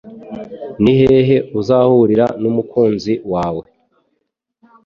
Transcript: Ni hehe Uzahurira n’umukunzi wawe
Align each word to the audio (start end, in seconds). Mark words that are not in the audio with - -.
Ni 0.81 0.93
hehe 0.99 1.37
Uzahurira 1.59 2.25
n’umukunzi 2.41 3.13
wawe 3.31 3.63